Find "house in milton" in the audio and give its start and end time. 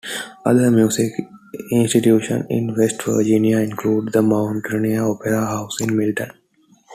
5.45-6.31